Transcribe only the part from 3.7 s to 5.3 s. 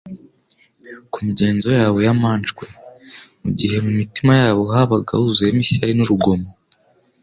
mu mitima yabo habaga